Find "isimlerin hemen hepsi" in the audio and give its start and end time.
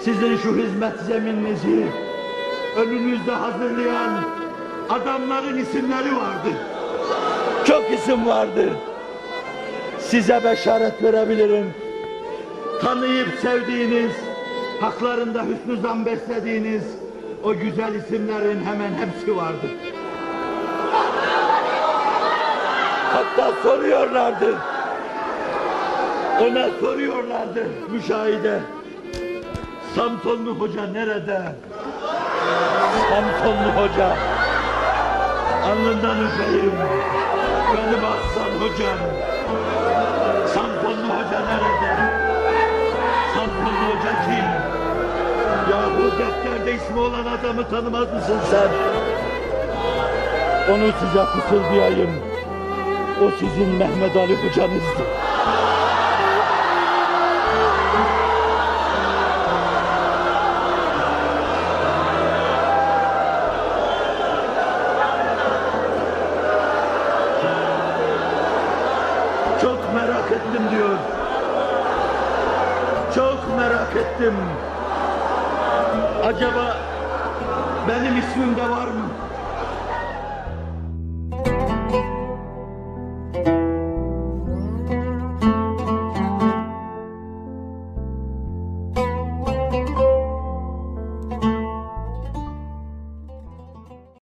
17.94-19.36